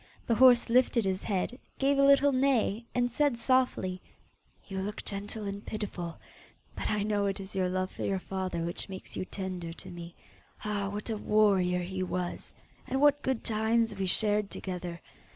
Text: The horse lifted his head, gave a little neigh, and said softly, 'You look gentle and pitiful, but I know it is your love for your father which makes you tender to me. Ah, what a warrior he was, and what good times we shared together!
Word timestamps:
The 0.25 0.33
horse 0.33 0.67
lifted 0.67 1.05
his 1.05 1.21
head, 1.21 1.59
gave 1.77 1.99
a 1.99 2.03
little 2.03 2.31
neigh, 2.31 2.85
and 2.95 3.11
said 3.11 3.37
softly, 3.37 4.01
'You 4.67 4.79
look 4.79 5.05
gentle 5.05 5.43
and 5.45 5.63
pitiful, 5.63 6.17
but 6.75 6.89
I 6.89 7.03
know 7.03 7.27
it 7.27 7.39
is 7.39 7.55
your 7.55 7.69
love 7.69 7.91
for 7.91 8.03
your 8.03 8.17
father 8.17 8.63
which 8.63 8.89
makes 8.89 9.15
you 9.15 9.25
tender 9.25 9.71
to 9.73 9.91
me. 9.91 10.15
Ah, 10.65 10.89
what 10.89 11.11
a 11.11 11.17
warrior 11.17 11.83
he 11.83 12.01
was, 12.01 12.51
and 12.87 12.99
what 12.99 13.21
good 13.21 13.43
times 13.43 13.95
we 13.95 14.07
shared 14.07 14.49
together! 14.49 14.99